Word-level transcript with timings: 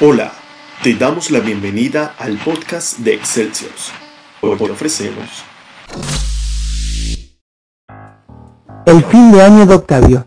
Hola, 0.00 0.32
te 0.82 0.94
damos 0.94 1.30
la 1.30 1.38
bienvenida 1.38 2.16
al 2.18 2.36
podcast 2.38 2.98
de 2.98 3.14
Excelsior. 3.14 3.70
Hoy 4.40 4.56
te 4.56 4.70
ofrecemos 4.70 5.44
El 8.84 9.04
fin 9.04 9.30
de 9.30 9.42
año 9.42 9.64
de 9.64 9.74
Octavio. 9.74 10.26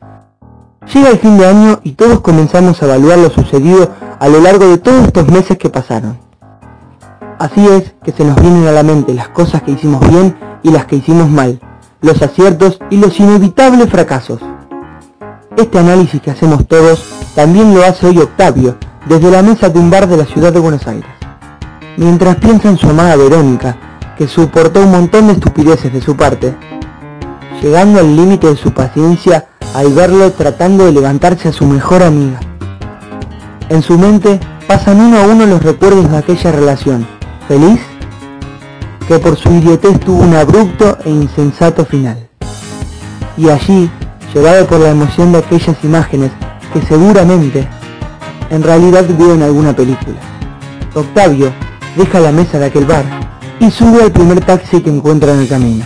Llega 0.93 1.09
el 1.09 1.19
fin 1.19 1.37
de 1.37 1.45
año 1.45 1.81
y 1.83 1.91
todos 1.91 2.21
comenzamos 2.21 2.81
a 2.81 2.85
evaluar 2.85 3.19
lo 3.19 3.29
sucedido 3.29 3.93
a 4.17 4.27
lo 4.29 4.39
largo 4.39 4.67
de 4.69 4.77
todos 4.77 5.07
estos 5.07 5.27
meses 5.27 5.57
que 5.57 5.69
pasaron. 5.69 6.17
Así 7.37 7.67
es 7.67 7.93
que 8.01 8.13
se 8.13 8.23
nos 8.23 8.41
vienen 8.41 8.65
a 8.67 8.71
la 8.71 8.83
mente 8.83 9.13
las 9.13 9.27
cosas 9.27 9.61
que 9.61 9.71
hicimos 9.71 10.07
bien 10.09 10.37
y 10.63 10.71
las 10.71 10.85
que 10.85 10.95
hicimos 10.95 11.29
mal, 11.29 11.59
los 11.99 12.21
aciertos 12.21 12.79
y 12.89 12.97
los 12.97 13.19
inevitables 13.19 13.89
fracasos. 13.89 14.39
Este 15.57 15.79
análisis 15.79 16.21
que 16.21 16.31
hacemos 16.31 16.67
todos 16.67 17.05
también 17.33 17.73
lo 17.73 17.85
hace 17.85 18.07
hoy 18.07 18.17
Octavio, 18.17 18.75
desde 19.05 19.31
la 19.31 19.41
mesa 19.41 19.69
de 19.69 19.79
un 19.79 19.89
bar 19.89 20.05
de 20.05 20.17
la 20.17 20.25
ciudad 20.25 20.51
de 20.51 20.59
Buenos 20.59 20.85
Aires. 20.85 21.09
Mientras 21.95 22.35
piensa 22.35 22.67
en 22.67 22.77
su 22.77 22.89
amada 22.89 23.15
Verónica, 23.15 23.77
que 24.17 24.27
soportó 24.27 24.81
un 24.81 24.91
montón 24.91 25.27
de 25.27 25.33
estupideces 25.33 25.93
de 25.93 26.01
su 26.01 26.17
parte, 26.17 26.53
llegando 27.61 28.01
al 28.01 28.15
límite 28.15 28.47
de 28.47 28.57
su 28.57 28.73
paciencia 28.73 29.45
al 29.73 29.93
verlo 29.93 30.29
tratando 30.33 30.85
de 30.85 30.91
levantarse 30.91 31.47
a 31.47 31.53
su 31.53 31.65
mejor 31.65 32.03
amiga. 32.03 32.39
En 33.69 33.81
su 33.81 33.97
mente 33.97 34.41
pasan 34.67 34.99
uno 34.99 35.19
a 35.19 35.23
uno 35.23 35.45
los 35.45 35.63
recuerdos 35.63 36.11
de 36.11 36.17
aquella 36.17 36.51
relación, 36.51 37.07
feliz, 37.47 37.79
que 39.07 39.19
por 39.19 39.37
su 39.37 39.49
idiotez 39.53 40.01
tuvo 40.01 40.21
un 40.21 40.35
abrupto 40.35 40.97
e 41.05 41.09
insensato 41.09 41.85
final. 41.85 42.27
Y 43.37 43.49
allí, 43.49 43.89
llevado 44.35 44.67
por 44.67 44.81
la 44.81 44.89
emoción 44.89 45.31
de 45.31 45.37
aquellas 45.37 45.77
imágenes 45.81 46.29
que 46.73 46.81
seguramente 46.81 47.65
en 48.49 48.61
realidad 48.61 49.05
vio 49.17 49.33
en 49.33 49.41
alguna 49.41 49.73
película. 49.73 50.17
Octavio 50.93 51.53
deja 51.95 52.19
la 52.19 52.33
mesa 52.33 52.59
de 52.59 52.65
aquel 52.65 52.83
bar 52.85 53.05
y 53.61 53.71
sube 53.71 54.03
al 54.03 54.11
primer 54.11 54.43
taxi 54.43 54.81
que 54.81 54.89
encuentra 54.89 55.33
en 55.33 55.39
el 55.39 55.47
camino. 55.47 55.85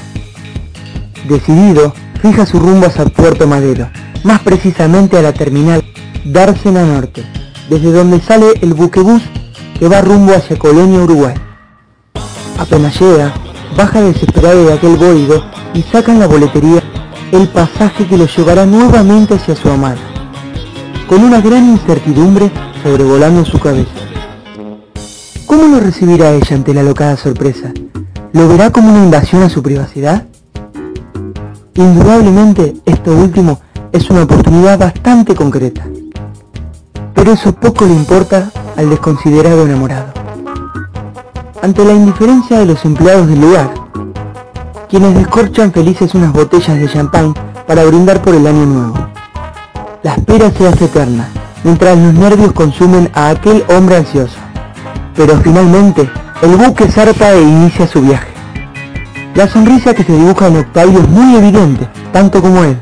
Decidido, 1.28 1.94
fija 2.24 2.48
su 2.48 2.60
rumbo 2.60 2.88
hacia 2.88 3.06
Puerto 3.06 3.46
Madero, 3.46 3.88
más 4.24 4.42
precisamente 4.42 5.16
a 5.18 5.22
la 5.22 5.32
terminal 5.32 5.84
Dársena 6.26 6.84
Norte, 6.84 7.24
desde 7.70 7.92
donde 7.92 8.20
sale 8.20 8.48
el 8.62 8.74
buquebús 8.74 9.22
que 9.78 9.88
va 9.88 10.02
rumbo 10.02 10.34
hacia 10.34 10.58
Colonia, 10.58 11.04
Uruguay. 11.04 11.36
Apenas 12.58 13.00
llega, 13.00 13.32
baja 13.78 14.02
desesperado 14.02 14.66
de 14.66 14.74
aquel 14.74 14.96
bólido 14.96 15.46
y 15.76 15.84
saca 15.84 16.12
en 16.12 16.20
la 16.20 16.28
boletería 16.28 16.79
el 17.32 17.48
pasaje 17.48 18.08
que 18.08 18.18
lo 18.18 18.26
llevará 18.26 18.66
nuevamente 18.66 19.36
hacia 19.36 19.56
su 19.56 19.70
amada 19.70 20.00
con 21.08 21.24
una 21.24 21.42
gran 21.42 21.68
incertidumbre 21.70 22.52
sobrevolando 22.84 23.44
su 23.44 23.60
cabeza. 23.60 23.90
¿Cómo 25.48 25.68
lo 25.68 25.80
recibirá 25.80 26.32
ella 26.32 26.56
ante 26.56 26.72
la 26.72 26.84
locada 26.84 27.18
sorpresa? 27.18 27.72
¿Lo 28.32 28.48
verá 28.48 28.72
como 28.72 28.90
una 28.90 29.04
invasión 29.04 29.42
a 29.42 29.50
su 29.50 29.64
privacidad? 29.64 30.28
Indudablemente, 31.74 32.76
esto 32.86 33.12
último 33.16 33.60
es 33.92 34.08
una 34.12 34.24
oportunidad 34.24 34.78
bastante 34.78 35.34
concreta. 35.34 35.88
Pero 37.16 37.32
eso 37.32 37.54
poco 37.54 37.86
le 37.86 37.94
importa 37.94 38.52
al 38.78 38.92
desconsiderado 38.92 39.66
enamorado. 39.66 40.14
Ante 41.62 41.84
la 41.86 41.94
indiferencia 41.94 42.60
de 42.60 42.68
los 42.68 42.86
empleados 42.86 43.28
del 43.28 43.42
lugar, 43.42 43.74
quienes 44.90 45.14
descorchan 45.14 45.72
felices 45.72 46.16
unas 46.16 46.34
botellas 46.34 46.80
de 46.80 46.90
champán 46.90 47.36
para 47.68 47.86
brindar 47.86 48.22
por 48.22 48.34
el 48.34 48.48
año 48.48 48.66
nuevo. 48.66 48.96
La 50.02 50.16
espera 50.16 50.50
se 50.50 50.68
hace 50.68 50.86
eterna, 50.86 51.30
mientras 51.64 51.96
los 51.96 52.14
nervios 52.14 52.54
consumen 52.54 53.10
a 53.14 53.30
aquel 53.30 53.64
hombre 53.70 53.98
ansioso. 53.98 54.38
Pero 55.16 55.38
finalmente, 55.42 56.10
el 56.42 56.56
buque 56.56 56.88
zarpa 56.88 57.34
e 57.34 57.42
inicia 57.42 57.86
su 57.86 58.02
viaje. 58.02 58.30
La 59.36 59.48
sonrisa 59.48 59.94
que 59.94 60.04
se 60.04 60.12
dibuja 60.12 60.48
en 60.48 60.58
Octavio 60.58 61.00
es 61.00 61.10
muy 61.10 61.36
evidente, 61.36 61.88
tanto 62.12 62.42
como 62.42 62.64
él. 62.64 62.82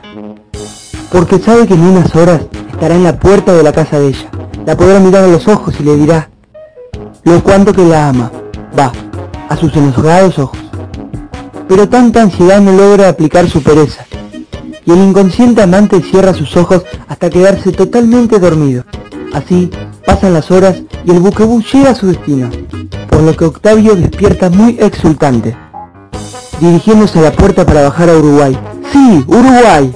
Porque 1.11 1.39
sabe 1.39 1.67
que 1.67 1.73
en 1.73 1.81
unas 1.81 2.15
horas 2.15 2.41
estará 2.71 2.95
en 2.95 3.03
la 3.03 3.17
puerta 3.17 3.51
de 3.53 3.63
la 3.63 3.73
casa 3.73 3.99
de 3.99 4.07
ella. 4.07 4.29
La 4.65 4.77
podrá 4.77 4.99
mirar 4.99 5.25
a 5.25 5.27
los 5.27 5.47
ojos 5.47 5.75
y 5.79 5.83
le 5.83 5.97
dirá 5.97 6.29
lo 7.23 7.43
cuanto 7.43 7.73
que 7.73 7.83
la 7.83 8.09
ama. 8.09 8.31
Va, 8.77 8.91
a 9.49 9.57
sus 9.57 9.75
enojados 9.75 10.39
ojos. 10.39 10.66
Pero 11.67 11.89
tanta 11.89 12.21
ansiedad 12.21 12.61
no 12.61 12.71
logra 12.71 13.09
aplicar 13.09 13.49
su 13.49 13.61
pereza 13.61 14.05
y 14.87 14.91
el 14.91 14.99
inconsciente 14.99 15.61
amante 15.61 16.01
cierra 16.01 16.33
sus 16.33 16.55
ojos 16.55 16.83
hasta 17.09 17.29
quedarse 17.29 17.73
totalmente 17.73 18.39
dormido. 18.39 18.85
Así 19.33 19.69
pasan 20.05 20.33
las 20.33 20.49
horas 20.49 20.81
y 21.03 21.11
el 21.11 21.19
buquebús 21.19 21.71
llega 21.73 21.91
a 21.91 21.95
su 21.95 22.07
destino, 22.07 22.49
por 23.09 23.21
lo 23.21 23.35
que 23.35 23.45
Octavio 23.45 23.95
despierta 23.95 24.49
muy 24.49 24.77
exultante, 24.79 25.57
dirigiéndose 26.61 27.19
a 27.19 27.23
la 27.23 27.31
puerta 27.33 27.65
para 27.65 27.81
bajar 27.81 28.09
a 28.09 28.17
Uruguay. 28.17 28.57
¡Sí, 28.93 29.25
Uruguay! 29.27 29.93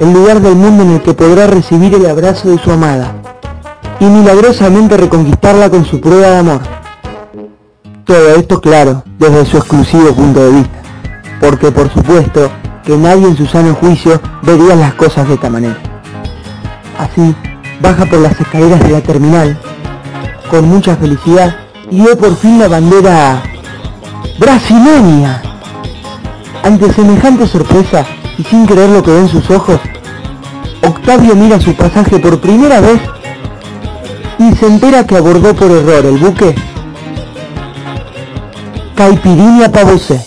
El 0.00 0.12
lugar 0.12 0.40
del 0.40 0.56
mundo 0.56 0.82
en 0.82 0.90
el 0.94 1.02
que 1.02 1.14
podrá 1.14 1.46
recibir 1.46 1.94
el 1.94 2.06
abrazo 2.06 2.50
de 2.50 2.58
su 2.58 2.72
amada 2.72 3.14
y 4.00 4.04
milagrosamente 4.06 4.96
reconquistarla 4.96 5.70
con 5.70 5.84
su 5.84 6.00
prueba 6.00 6.28
de 6.28 6.36
amor. 6.36 6.60
Todo 8.08 8.36
esto 8.36 8.58
claro, 8.58 9.02
desde 9.18 9.44
su 9.44 9.58
exclusivo 9.58 10.14
punto 10.14 10.40
de 10.40 10.50
vista, 10.50 10.78
porque 11.42 11.70
por 11.70 11.92
supuesto 11.92 12.50
que 12.82 12.96
nadie 12.96 13.26
en 13.26 13.36
su 13.36 13.44
sano 13.44 13.74
juicio 13.74 14.18
vería 14.40 14.76
las 14.76 14.94
cosas 14.94 15.28
de 15.28 15.34
esta 15.34 15.50
manera. 15.50 15.76
Así, 16.98 17.34
baja 17.82 18.06
por 18.06 18.20
las 18.20 18.40
escaleras 18.40 18.80
de 18.80 18.88
la 18.92 19.02
terminal, 19.02 19.60
con 20.50 20.66
mucha 20.70 20.96
felicidad, 20.96 21.54
y 21.90 22.00
ve 22.00 22.16
por 22.16 22.34
fin 22.36 22.58
la 22.58 22.68
bandera 22.68 23.42
brasileña. 24.38 25.42
Ante 26.62 26.90
semejante 26.94 27.46
sorpresa, 27.46 28.06
y 28.38 28.42
sin 28.44 28.64
creer 28.64 28.88
lo 28.88 29.02
que 29.02 29.10
ve 29.10 29.20
en 29.20 29.28
sus 29.28 29.50
ojos, 29.50 29.80
Octavio 30.82 31.36
mira 31.36 31.60
su 31.60 31.74
pasaje 31.74 32.18
por 32.18 32.40
primera 32.40 32.80
vez 32.80 33.02
y 34.38 34.54
se 34.56 34.66
entera 34.66 35.06
que 35.06 35.18
abordó 35.18 35.54
por 35.54 35.70
error 35.70 36.06
el 36.06 36.16
buque 36.16 36.54
Caipirinha 38.98 39.70
Pavose. 39.70 40.20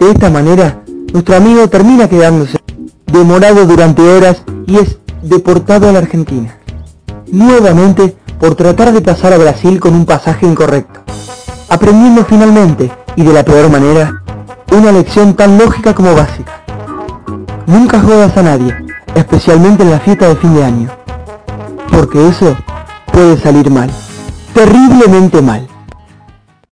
De 0.00 0.10
esta 0.10 0.28
manera, 0.30 0.82
nuestro 1.12 1.36
amigo 1.36 1.68
termina 1.68 2.08
quedándose 2.08 2.58
demorado 3.06 3.66
durante 3.66 4.02
horas 4.02 4.42
y 4.66 4.78
es 4.78 4.98
deportado 5.22 5.88
a 5.88 5.92
la 5.92 6.00
Argentina. 6.00 6.58
Nuevamente 7.30 8.16
por 8.40 8.56
tratar 8.56 8.92
de 8.92 9.00
pasar 9.00 9.32
a 9.32 9.38
Brasil 9.38 9.78
con 9.78 9.94
un 9.94 10.06
pasaje 10.06 10.44
incorrecto. 10.44 11.02
Aprendiendo 11.68 12.24
finalmente, 12.24 12.90
y 13.14 13.22
de 13.22 13.32
la 13.32 13.44
peor 13.44 13.70
manera, 13.70 14.24
una 14.72 14.90
lección 14.90 15.34
tan 15.34 15.56
lógica 15.56 15.94
como 15.94 16.16
básica. 16.16 16.64
Nunca 17.66 18.00
jodas 18.00 18.36
a 18.36 18.42
nadie, 18.42 18.74
especialmente 19.14 19.84
en 19.84 19.92
la 19.92 20.00
fiesta 20.00 20.26
de 20.26 20.34
fin 20.34 20.52
de 20.52 20.64
año. 20.64 20.88
Porque 21.92 22.26
eso 22.26 22.56
puede 23.12 23.38
salir 23.38 23.70
mal. 23.70 23.88
Terriblemente 24.52 25.40
mal. 25.40 25.68